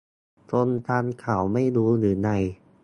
[0.49, 2.29] คนทำเค้าไม่รู้หรือไง